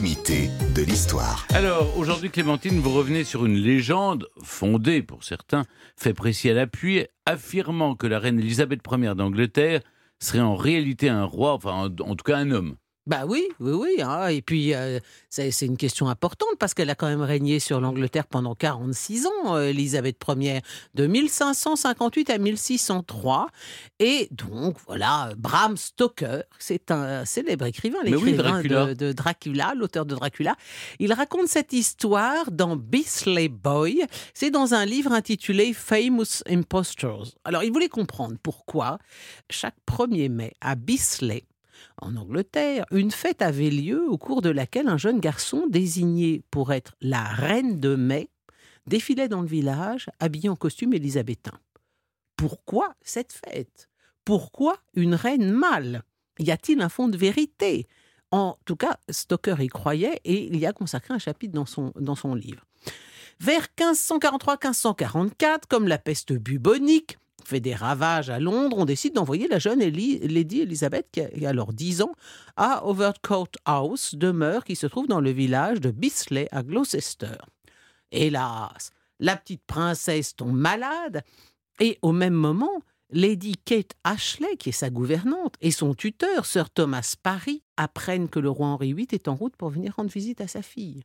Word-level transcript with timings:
de 0.00 0.82
l'histoire. 0.82 1.46
Alors, 1.54 1.96
aujourd'hui, 1.96 2.28
Clémentine, 2.28 2.80
vous 2.80 2.92
revenez 2.92 3.22
sur 3.22 3.46
une 3.46 3.54
légende 3.54 4.26
fondée, 4.42 5.02
pour 5.02 5.22
certains, 5.22 5.62
fait 5.96 6.14
précis 6.14 6.50
à 6.50 6.54
l'appui, 6.54 7.06
affirmant 7.26 7.94
que 7.94 8.08
la 8.08 8.18
reine 8.18 8.40
Elisabeth 8.40 8.80
Ier 8.90 9.14
d'Angleterre 9.14 9.82
serait 10.18 10.40
en 10.40 10.56
réalité 10.56 11.08
un 11.08 11.22
roi, 11.22 11.52
enfin, 11.52 11.70
en, 11.70 11.84
en 11.84 12.16
tout 12.16 12.24
cas 12.24 12.38
un 12.38 12.50
homme. 12.50 12.74
Bah 13.06 13.24
oui, 13.26 13.46
oui, 13.60 13.72
oui. 13.72 14.02
hein. 14.02 14.28
Et 14.28 14.40
puis, 14.40 14.74
euh, 14.74 14.98
c'est 15.28 15.66
une 15.66 15.76
question 15.76 16.08
importante 16.08 16.56
parce 16.58 16.72
qu'elle 16.72 16.88
a 16.88 16.94
quand 16.94 17.06
même 17.06 17.20
régné 17.20 17.58
sur 17.58 17.78
l'Angleterre 17.80 18.26
pendant 18.26 18.54
46 18.54 19.26
ans, 19.26 19.56
euh, 19.56 19.68
Elisabeth 19.68 20.16
Ier, 20.38 20.60
de 20.94 21.06
1558 21.06 22.30
à 22.30 22.38
1603. 22.38 23.48
Et 23.98 24.28
donc, 24.30 24.78
voilà, 24.86 25.32
Bram 25.36 25.76
Stoker, 25.76 26.44
c'est 26.58 26.90
un 26.90 27.26
célèbre 27.26 27.66
écrivain, 27.66 27.98
oui, 28.04 28.12
l'écrivain 28.12 28.62
de 28.62 29.12
Dracula, 29.12 29.74
l'auteur 29.76 30.06
de 30.06 30.14
Dracula. 30.14 30.56
Il 30.98 31.12
raconte 31.12 31.48
cette 31.48 31.74
histoire 31.74 32.50
dans 32.50 32.76
Beasley 32.76 33.48
Boy. 33.48 34.02
C'est 34.32 34.50
dans 34.50 34.72
un 34.72 34.86
livre 34.86 35.12
intitulé 35.12 35.74
Famous 35.74 36.42
Impostors. 36.48 37.28
Alors, 37.44 37.62
il 37.64 37.72
voulait 37.72 37.88
comprendre 37.90 38.36
pourquoi 38.42 38.98
chaque 39.50 39.76
1er 39.86 40.30
mai 40.30 40.52
à 40.62 40.74
Beasley, 40.74 41.44
en 42.00 42.16
Angleterre, 42.16 42.84
une 42.90 43.10
fête 43.10 43.42
avait 43.42 43.70
lieu 43.70 44.08
au 44.08 44.18
cours 44.18 44.42
de 44.42 44.50
laquelle 44.50 44.88
un 44.88 44.98
jeune 44.98 45.20
garçon 45.20 45.66
désigné 45.68 46.42
pour 46.50 46.72
être 46.72 46.94
la 47.00 47.24
reine 47.24 47.80
de 47.80 47.94
mai 47.96 48.30
défilait 48.86 49.28
dans 49.28 49.42
le 49.42 49.48
village 49.48 50.10
habillé 50.20 50.48
en 50.48 50.56
costume 50.56 50.92
élisabétain. 50.92 51.58
Pourquoi 52.36 52.94
cette 53.02 53.32
fête? 53.32 53.88
Pourquoi 54.24 54.78
une 54.94 55.14
reine 55.14 55.50
mâle? 55.50 56.02
Y 56.38 56.50
a-t-il 56.50 56.80
un 56.80 56.88
fond 56.88 57.08
de 57.08 57.16
vérité? 57.16 57.86
En 58.30 58.58
tout 58.64 58.76
cas, 58.76 58.98
Stoker 59.08 59.60
y 59.60 59.68
croyait 59.68 60.20
et 60.24 60.46
il 60.46 60.56
y 60.56 60.66
a 60.66 60.72
consacré 60.72 61.14
un 61.14 61.18
chapitre 61.18 61.54
dans 61.54 61.66
son, 61.66 61.92
dans 61.96 62.16
son 62.16 62.34
livre. 62.34 62.64
Vers 63.40 63.66
1543-1544, 63.78 65.62
comme 65.68 65.86
la 65.86 65.98
peste 65.98 66.32
bubonique 66.32 67.18
fait 67.48 67.60
des 67.60 67.74
ravages 67.74 68.30
à 68.30 68.38
Londres, 68.38 68.76
on 68.78 68.84
décide 68.84 69.14
d'envoyer 69.14 69.48
la 69.48 69.58
jeune 69.58 69.80
Lady 69.80 70.60
Elizabeth, 70.60 71.08
qui 71.12 71.20
a 71.20 71.28
qui 71.28 71.46
a 71.46 71.50
alors 71.50 71.72
10 71.72 72.02
ans, 72.02 72.12
à 72.56 72.86
Overcourt 72.86 73.50
House, 73.64 74.14
demeure 74.14 74.64
qui 74.64 74.76
se 74.76 74.86
trouve 74.86 75.06
dans 75.06 75.20
le 75.20 75.30
village 75.30 75.80
de 75.80 75.90
Bisley 75.90 76.48
à 76.50 76.62
Gloucester. 76.62 77.36
Hélas, 78.10 78.90
la 79.20 79.36
petite 79.36 79.64
princesse 79.66 80.36
tombe 80.36 80.56
malade 80.56 81.22
et 81.80 81.98
au 82.02 82.12
même 82.12 82.34
moment, 82.34 82.82
Lady 83.10 83.56
Kate 83.64 83.92
Ashley, 84.02 84.56
qui 84.56 84.70
est 84.70 84.72
sa 84.72 84.90
gouvernante, 84.90 85.54
et 85.60 85.70
son 85.70 85.94
tuteur, 85.94 86.46
Sir 86.46 86.70
Thomas 86.70 87.14
Parry, 87.22 87.62
apprennent 87.76 88.28
que 88.28 88.40
le 88.40 88.50
roi 88.50 88.68
Henri 88.68 88.92
VIII 88.92 89.08
est 89.12 89.28
en 89.28 89.34
route 89.34 89.56
pour 89.56 89.70
venir 89.70 89.94
rendre 89.96 90.10
visite 90.10 90.40
à 90.40 90.48
sa 90.48 90.62
fille. 90.62 91.02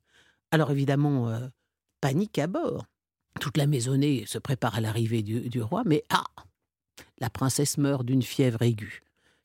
Alors 0.51 0.71
évidemment, 0.71 1.29
euh, 1.29 1.47
panique 2.01 2.39
à 2.39 2.47
bord. 2.47 2.85
Toute 3.39 3.57
la 3.57 3.67
maisonnée 3.67 4.25
se 4.27 4.37
prépare 4.37 4.75
à 4.75 4.81
l'arrivée 4.81 5.21
du, 5.21 5.61
roi, 5.61 5.83
mais 5.85 6.03
ah 6.09 6.25
La 7.19 7.29
princesse 7.29 7.77
meurt 7.77 8.05
d'une 8.05 8.21
fièvre 8.21 8.61
aiguë. 8.61 9.01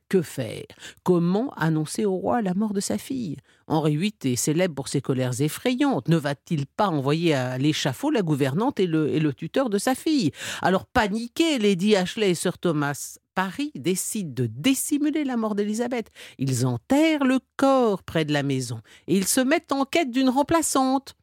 Que 0.08 0.20
faire? 0.20 0.66
Comment 1.02 1.52
annoncer 1.54 2.04
au 2.04 2.16
roi 2.16 2.42
la 2.42 2.54
mort 2.54 2.74
de 2.74 2.80
sa 2.80 2.98
fille? 2.98 3.36
Henri 3.66 3.96
VIII 3.96 4.12
est 4.24 4.36
célèbre 4.36 4.74
pour 4.74 4.88
ses 4.88 5.00
colères 5.00 5.40
effrayantes. 5.40 6.08
Ne 6.08 6.16
va-t-il 6.16 6.66
pas 6.66 6.88
envoyer 6.88 7.34
à 7.34 7.56
l'échafaud 7.56 8.10
la 8.10 8.22
gouvernante 8.22 8.80
et 8.80 8.86
le, 8.86 9.08
et 9.08 9.20
le 9.20 9.32
tuteur 9.32 9.70
de 9.70 9.78
sa 9.78 9.94
fille? 9.94 10.32
Alors 10.60 10.86
paniqués, 10.86 11.58
Lady 11.58 11.96
Ashley 11.96 12.30
et 12.30 12.34
Sir 12.34 12.58
Thomas 12.58 13.16
Paris 13.34 13.72
décident 13.74 14.32
de 14.34 14.46
dissimuler 14.46 15.24
la 15.24 15.36
mort 15.36 15.54
d'Élisabeth. 15.54 16.10
Ils 16.38 16.66
enterrent 16.66 17.24
le 17.24 17.40
corps 17.56 18.02
près 18.02 18.24
de 18.24 18.32
la 18.32 18.42
maison 18.42 18.80
et 19.06 19.16
ils 19.16 19.26
se 19.26 19.40
mettent 19.40 19.72
en 19.72 19.84
quête 19.84 20.10
d'une 20.10 20.28
remplaçante. 20.28 21.16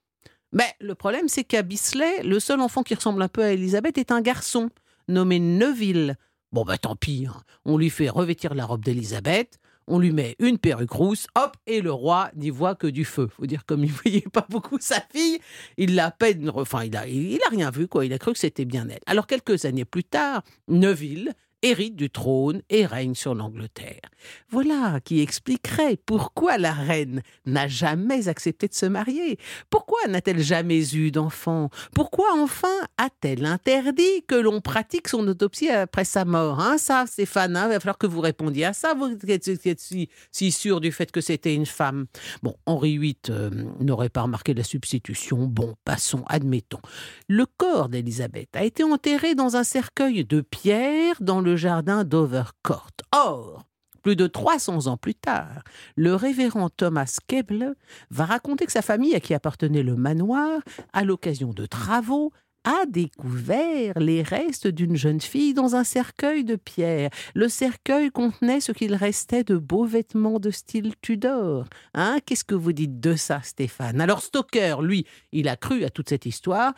Mais 0.53 0.73
le 0.79 0.95
problème, 0.95 1.27
c'est 1.27 1.43
qu'à 1.43 1.61
Bisley, 1.61 2.23
le 2.23 2.39
seul 2.39 2.59
enfant 2.59 2.83
qui 2.83 2.95
ressemble 2.95 3.21
un 3.21 3.27
peu 3.27 3.43
à 3.43 3.53
Elisabeth 3.53 3.97
est 3.97 4.11
un 4.11 4.21
garçon, 4.21 4.69
nommé 5.07 5.39
Neville. 5.39 6.17
Bon, 6.51 6.65
bah 6.65 6.77
tant 6.77 6.95
pis, 6.95 7.27
hein. 7.29 7.41
on 7.63 7.77
lui 7.77 7.89
fait 7.89 8.09
revêtir 8.09 8.53
la 8.53 8.65
robe 8.65 8.83
d'Elisabeth, 8.83 9.59
on 9.87 9.99
lui 9.99 10.11
met 10.11 10.35
une 10.39 10.57
perruque 10.57 10.91
rousse, 10.91 11.27
hop, 11.35 11.55
et 11.67 11.81
le 11.81 11.91
roi 11.91 12.29
n'y 12.35 12.49
voit 12.49 12.75
que 12.75 12.87
du 12.87 13.05
feu. 13.05 13.27
Faut 13.27 13.45
dire, 13.45 13.65
comme 13.65 13.83
il 13.83 13.91
voyait 14.03 14.25
pas 14.31 14.45
beaucoup 14.49 14.77
sa 14.79 15.01
fille, 15.13 15.39
il 15.77 15.95
l'a 15.95 16.11
peine, 16.11 16.51
enfin, 16.53 16.83
il 16.83 16.95
a, 16.97 17.07
il 17.07 17.39
a 17.45 17.49
rien 17.49 17.71
vu, 17.71 17.87
quoi. 17.87 18.05
Il 18.05 18.11
a 18.13 18.17
cru 18.17 18.33
que 18.33 18.39
c'était 18.39 18.65
bien 18.65 18.87
elle. 18.89 18.99
Alors, 19.05 19.27
quelques 19.27 19.63
années 19.65 19.85
plus 19.85 20.03
tard, 20.03 20.43
Neville 20.67 21.33
hérite 21.61 21.95
du 21.95 22.09
trône 22.09 22.61
et 22.69 22.85
règne 22.85 23.15
sur 23.15 23.35
l'Angleterre. 23.35 24.01
Voilà 24.49 24.99
qui 25.03 25.21
expliquerait 25.21 25.97
pourquoi 26.05 26.57
la 26.57 26.73
reine 26.73 27.21
n'a 27.45 27.67
jamais 27.67 28.27
accepté 28.27 28.67
de 28.67 28.73
se 28.73 28.85
marier. 28.85 29.37
Pourquoi 29.69 29.99
n'a-t-elle 30.07 30.41
jamais 30.41 30.93
eu 30.93 31.11
d'enfant? 31.11 31.69
Pourquoi 31.93 32.27
enfin 32.35 32.67
a-t-elle 32.97 33.45
interdit 33.45 34.23
que 34.27 34.35
l'on 34.35 34.61
pratique 34.61 35.07
son 35.07 35.27
autopsie 35.27 35.69
après 35.69 36.05
sa 36.05 36.25
mort 36.25 36.59
hein? 36.59 36.77
Ça, 36.77 37.05
Stéphane, 37.07 37.55
hein, 37.55 37.67
il 37.67 37.73
va 37.73 37.79
falloir 37.79 37.97
que 37.97 38.07
vous 38.07 38.21
répondiez 38.21 38.65
à 38.65 38.73
ça, 38.73 38.93
vous 38.93 39.15
êtes, 39.27 39.47
êtes 39.47 39.79
si, 39.79 40.09
si 40.31 40.51
sûr 40.51 40.81
du 40.81 40.91
fait 40.91 41.11
que 41.11 41.21
c'était 41.21 41.53
une 41.53 41.65
femme. 41.65 42.05
Bon, 42.43 42.55
Henri 42.65 42.97
VIII 42.97 43.15
euh, 43.29 43.49
n'aurait 43.79 44.09
pas 44.09 44.21
remarqué 44.21 44.53
la 44.53 44.63
substitution. 44.63 45.47
Bon, 45.47 45.75
passons, 45.85 46.23
admettons. 46.27 46.81
Le 47.27 47.45
corps 47.45 47.89
d'Élisabeth 47.89 48.49
a 48.55 48.63
été 48.63 48.83
enterré 48.83 49.35
dans 49.35 49.55
un 49.55 49.63
cercueil 49.63 50.25
de 50.25 50.41
pierre 50.41 51.15
dans 51.21 51.41
le 51.41 51.50
jardin 51.55 52.03
d'Overcourt. 52.03 52.91
Or, 53.13 53.65
plus 54.01 54.15
de 54.15 54.27
300 54.27 54.87
ans 54.87 54.97
plus 54.97 55.15
tard, 55.15 55.63
le 55.95 56.15
révérend 56.15 56.69
Thomas 56.69 57.19
Keble 57.27 57.75
va 58.09 58.25
raconter 58.25 58.65
que 58.65 58.71
sa 58.71 58.81
famille, 58.81 59.15
à 59.15 59.19
qui 59.19 59.33
appartenait 59.33 59.83
le 59.83 59.95
manoir, 59.95 60.61
à 60.93 61.03
l'occasion 61.03 61.53
de 61.53 61.65
travaux, 61.65 62.31
a 62.63 62.85
découvert 62.87 63.93
les 63.99 64.21
restes 64.21 64.67
d'une 64.67 64.95
jeune 64.95 65.21
fille 65.21 65.53
dans 65.53 65.75
un 65.75 65.83
cercueil 65.83 66.43
de 66.43 66.55
pierre. 66.55 67.09
Le 67.33 67.49
cercueil 67.49 68.11
contenait 68.11 68.59
ce 68.61 68.71
qu'il 68.71 68.93
restait 68.95 69.43
de 69.43 69.57
beaux 69.57 69.85
vêtements 69.85 70.39
de 70.39 70.51
style 70.51 70.93
Tudor. 71.01 71.65
Hein 71.93 72.17
Qu'est-ce 72.25 72.43
que 72.43 72.55
vous 72.55 72.73
dites 72.73 72.99
de 72.99 73.15
ça, 73.15 73.41
Stéphane? 73.43 73.99
Alors 74.01 74.21
Stoker, 74.21 74.81
lui, 74.81 75.05
il 75.31 75.47
a 75.47 75.55
cru 75.55 75.83
à 75.83 75.89
toute 75.89 76.09
cette 76.09 76.25
histoire. 76.25 76.73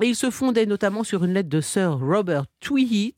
Et 0.00 0.06
il 0.06 0.14
se 0.14 0.30
fondait 0.30 0.64
notamment 0.66 1.02
sur 1.02 1.24
une 1.24 1.32
lettre 1.34 1.48
de 1.48 1.60
Sir 1.60 1.98
Robert 1.98 2.44
Tweed, 2.60 3.14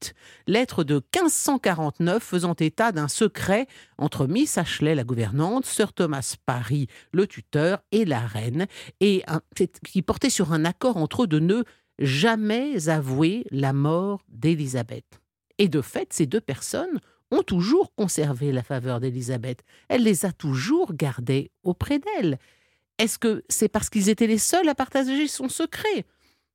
lettre 0.46 0.82
de 0.82 0.94
1549 0.94 2.22
faisant 2.22 2.54
état 2.58 2.90
d'un 2.90 3.06
secret 3.06 3.66
entre 3.98 4.26
Miss 4.26 4.56
Ashley, 4.56 4.94
la 4.94 5.04
gouvernante, 5.04 5.66
Sir 5.66 5.92
Thomas 5.92 6.36
Parry, 6.46 6.86
le 7.12 7.26
tuteur, 7.26 7.82
et 7.92 8.06
la 8.06 8.20
reine, 8.20 8.66
et 9.00 9.22
un- 9.26 9.42
qui 9.84 10.00
portait 10.00 10.30
sur 10.30 10.54
un 10.54 10.64
accord 10.64 10.96
entre 10.96 11.24
eux 11.24 11.26
de 11.26 11.38
ne 11.38 11.64
jamais 12.00 12.88
avouer 12.88 13.44
la 13.50 13.72
mort 13.72 14.22
d'Élisabeth. 14.28 15.20
Et 15.58 15.68
de 15.68 15.80
fait, 15.82 16.12
ces 16.12 16.26
deux 16.26 16.40
personnes 16.40 17.00
ont 17.30 17.42
toujours 17.42 17.94
conservé 17.94 18.50
la 18.50 18.62
faveur 18.62 18.98
d'Élisabeth. 18.98 19.62
Elle 19.88 20.02
les 20.02 20.24
a 20.26 20.32
toujours 20.32 20.94
gardées 20.94 21.50
auprès 21.62 22.00
d'elle. 22.00 22.38
Est-ce 22.98 23.18
que 23.18 23.44
c'est 23.48 23.68
parce 23.68 23.88
qu'ils 23.88 24.08
étaient 24.08 24.26
les 24.26 24.38
seuls 24.38 24.68
à 24.68 24.74
partager 24.74 25.28
son 25.28 25.48
secret? 25.48 26.04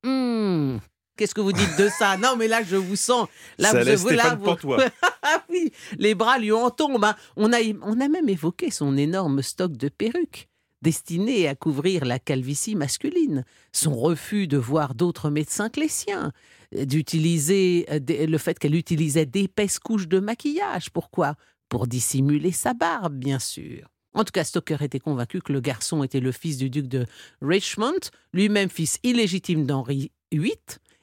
Hmm, 0.04 0.78
Qu'est-ce 1.16 1.34
que 1.34 1.40
vous 1.40 1.52
dites 1.52 1.78
de 1.78 1.88
ça? 1.88 2.18
Non, 2.18 2.36
mais 2.36 2.46
là, 2.46 2.62
je 2.62 2.76
vous 2.76 2.94
sens. 2.94 3.26
Là, 3.56 3.70
Ça 3.70 3.78
vous, 3.78 3.84
laisse 3.86 4.00
vous- 4.02 4.10
là, 4.10 4.18
Stéphane 4.20 4.38
vous- 4.38 4.44
Pantois. 4.44 4.84
ah 5.22 5.42
oui, 5.48 5.72
les 5.96 6.14
bras 6.14 6.38
lui 6.38 6.52
en 6.52 6.68
tombent. 6.68 7.02
hein. 7.04 7.16
On, 7.36 7.52
a, 7.54 7.58
on 7.82 7.98
a 8.00 8.08
même 8.08 8.28
évoqué 8.28 8.70
son 8.70 8.96
énorme 8.98 9.40
stock 9.40 9.72
de 9.72 9.88
perruques 9.88 10.48
destinées 10.82 11.48
à 11.48 11.54
couvrir 11.54 12.04
la 12.04 12.18
calvitie 12.18 12.74
masculine, 12.74 13.44
son 13.72 13.94
refus 13.94 14.46
de 14.46 14.56
voir 14.56 14.94
d'autres 14.94 15.30
médecins 15.30 15.68
que 15.68 15.80
les 15.80 15.88
siens, 15.88 16.32
euh, 16.74 16.84
d'utiliser 16.84 17.86
euh, 17.90 18.00
le 18.08 18.38
fait 18.38 18.58
qu'elle 18.58 18.74
utilisait 18.74 19.26
d'épaisses 19.26 19.78
couches 19.78 20.08
de 20.08 20.20
maquillage. 20.20 20.90
Pourquoi? 20.90 21.36
Pour 21.68 21.86
dissimuler 21.86 22.52
sa 22.52 22.74
barbe, 22.74 23.14
bien 23.14 23.38
sûr. 23.38 23.88
En 24.14 24.24
tout 24.24 24.32
cas, 24.32 24.44
Stoker 24.44 24.82
était 24.82 25.00
convaincu 25.00 25.40
que 25.42 25.52
le 25.52 25.60
garçon 25.60 26.02
était 26.02 26.20
le 26.20 26.32
fils 26.32 26.56
du 26.56 26.70
duc 26.70 26.86
de 26.86 27.04
Richmond, 27.42 28.00
lui-même 28.32 28.70
fils 28.70 28.98
illégitime 29.02 29.66
d'Henri 29.66 30.10
VIII, 30.32 30.54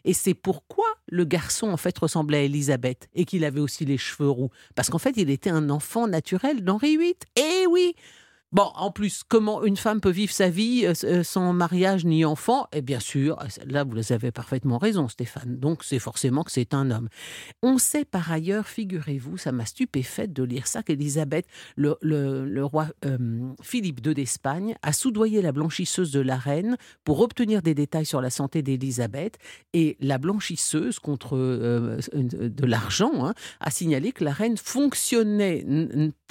et 0.05 0.13
c'est 0.13 0.33
pourquoi 0.33 0.85
le 1.07 1.23
garçon, 1.23 1.69
en 1.69 1.77
fait, 1.77 1.97
ressemblait 1.97 2.39
à 2.39 2.41
Élisabeth 2.41 3.07
et 3.13 3.25
qu'il 3.25 3.45
avait 3.45 3.59
aussi 3.59 3.85
les 3.85 3.97
cheveux 3.97 4.29
roux. 4.29 4.49
Parce 4.75 4.89
qu'en 4.89 4.97
fait, 4.97 5.15
il 5.15 5.29
était 5.29 5.49
un 5.49 5.69
enfant 5.69 6.07
naturel 6.07 6.63
d'Henri 6.63 6.97
VIII. 6.97 7.15
Eh 7.37 7.67
oui 7.67 7.95
Bon, 8.53 8.69
en 8.75 8.91
plus, 8.91 9.23
comment 9.27 9.63
une 9.63 9.77
femme 9.77 9.99
peut 9.99 10.11
vivre 10.11 10.31
sa 10.31 10.47
vie 10.47 10.85
euh, 10.85 10.93
euh, 11.05 11.23
sans 11.23 11.53
mariage 11.53 12.05
ni 12.05 12.23
enfant? 12.23 12.67
Eh 12.71 12.83
bien 12.83 12.99
sûr, 12.99 13.39
là, 13.65 13.83
vous 13.83 14.11
avez 14.11 14.31
parfaitement 14.31 14.77
raison, 14.77 15.07
Stéphane. 15.07 15.57
Donc, 15.57 15.83
c'est 15.83 15.97
forcément 15.97 16.43
que 16.43 16.51
c'est 16.51 16.75
un 16.75 16.91
homme. 16.91 17.09
On 17.63 17.79
sait 17.79 18.05
par 18.05 18.31
ailleurs, 18.31 18.67
figurez-vous, 18.67 19.37
ça 19.37 19.51
m'a 19.51 19.65
stupéfaite 19.65 20.33
de 20.33 20.43
lire 20.43 20.67
ça, 20.67 20.83
qu'Élisabeth, 20.83 21.47
le, 21.77 22.61
roi 22.61 22.89
euh, 23.05 23.17
Philippe 23.63 24.05
II 24.05 24.13
d'Espagne, 24.13 24.75
a 24.83 24.93
soudoyé 24.93 25.41
la 25.41 25.51
blanchisseuse 25.51 26.11
de 26.11 26.19
la 26.19 26.37
reine 26.37 26.77
pour 27.05 27.21
obtenir 27.21 27.63
des 27.63 27.73
détails 27.73 28.05
sur 28.05 28.21
la 28.21 28.29
santé 28.29 28.61
d'Élisabeth. 28.61 29.39
Et 29.73 29.97
la 29.99 30.19
blanchisseuse, 30.19 30.99
contre 30.99 31.35
euh, 31.35 31.97
de 32.13 32.65
l'argent, 32.67 33.25
hein, 33.25 33.33
a 33.61 33.71
signalé 33.71 34.11
que 34.11 34.23
la 34.23 34.31
reine 34.31 34.57
fonctionnait 34.57 35.65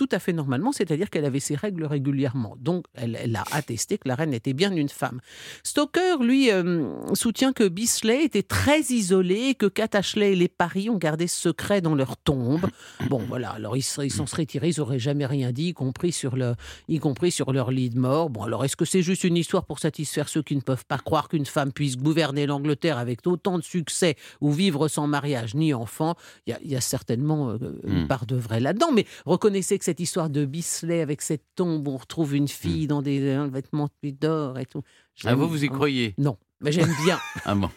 tout 0.02 0.16
à 0.16 0.18
fait 0.18 0.32
normalement, 0.32 0.72
c'est-à-dire 0.72 1.10
qu'elle 1.10 1.24
avait 1.24 1.38
ses 1.38 1.54
règles 1.54 1.84
régulièrement. 1.84 2.56
Donc, 2.58 2.86
elle, 2.94 3.16
elle 3.22 3.36
a 3.36 3.44
attesté 3.52 3.98
que 3.98 4.08
la 4.08 4.16
reine 4.16 4.34
était 4.34 4.52
bien 4.52 4.72
une 4.74 4.88
femme. 4.88 5.20
Stoker, 5.62 6.22
lui, 6.22 6.50
euh, 6.50 6.90
soutient 7.14 7.52
que 7.52 7.68
Bisley 7.68 8.24
était 8.24 8.42
très 8.42 8.80
isolé, 8.80 9.54
que 9.54 9.66
Kat 9.66 9.90
Ashley 9.92 10.32
et 10.32 10.36
les 10.36 10.48
Paris 10.48 10.90
ont 10.90 10.96
gardé 10.96 11.28
ce 11.28 11.40
secret 11.40 11.80
dans 11.80 11.94
leur 11.94 12.16
tombe. 12.16 12.66
Bon, 13.08 13.20
voilà, 13.28 13.50
alors 13.50 13.76
ils 13.76 13.82
s'en 13.82 14.26
seraient 14.26 14.46
tirés, 14.46 14.70
ils 14.70 14.80
n'auraient 14.80 14.98
jamais 14.98 15.26
rien 15.26 15.52
dit, 15.52 15.68
y 15.68 15.72
compris, 15.72 16.10
sur 16.10 16.34
le, 16.34 16.54
y 16.88 16.98
compris 16.98 17.30
sur 17.30 17.52
leur 17.52 17.70
lit 17.70 17.90
de 17.90 17.98
mort. 18.00 18.28
Bon, 18.28 18.42
alors 18.42 18.64
est-ce 18.64 18.76
que 18.76 18.84
c'est 18.84 19.02
juste 19.02 19.22
une 19.22 19.36
histoire 19.36 19.66
pour 19.66 19.78
satisfaire 19.78 20.28
ceux 20.28 20.42
qui 20.42 20.56
ne 20.56 20.62
peuvent 20.62 20.86
pas 20.86 20.98
croire 20.98 21.28
qu'une 21.28 21.46
femme 21.46 21.72
puisse 21.72 21.96
gouverner 21.96 22.46
l'Angleterre 22.46 22.98
avec 22.98 23.24
autant 23.26 23.56
de 23.56 23.62
succès 23.62 24.16
ou 24.40 24.50
vivre 24.50 24.88
sans 24.88 25.06
mariage 25.06 25.54
ni 25.54 25.72
enfant? 25.72 26.16
Il 26.46 26.50
y 26.50 26.52
a, 26.54 26.58
il 26.64 26.70
y 26.72 26.76
a 26.76 26.80
certainement 26.80 27.50
euh, 27.50 27.58
une 27.86 28.02
Hmm. 28.02 28.06
part 28.08 28.26
de 28.26 28.36
vrai 28.36 28.58
là-dedans, 28.58 28.90
mais 28.92 29.06
reconnaissez 29.26 29.78
que 29.78 29.84
cette 29.92 30.00
histoire 30.00 30.30
de 30.30 30.46
Bisley 30.46 31.02
avec 31.02 31.20
cette 31.20 31.44
tombe 31.54 31.86
où 31.86 31.90
on 31.90 31.98
retrouve 31.98 32.34
une 32.34 32.48
fille 32.48 32.86
dans 32.86 33.02
des 33.02 33.20
euh, 33.20 33.46
vêtements 33.46 33.90
d'or 34.02 34.58
et 34.58 34.64
tout. 34.64 34.80
Ah, 35.22 35.34
vous, 35.34 35.46
vous 35.46 35.64
y 35.64 35.68
croyez? 35.68 36.14
Non, 36.16 36.38
mais 36.62 36.72
j'aime 36.72 36.94
bien. 37.04 37.18
Ah 37.44 37.54
bon. 37.54 37.68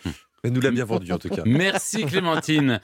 Elle 0.42 0.54
nous 0.54 0.62
l'a 0.62 0.72
bien 0.72 0.86
vendu 0.86 1.12
en 1.12 1.18
tout 1.18 1.28
cas. 1.28 1.42
Merci 1.46 2.06
Clémentine. 2.06 2.80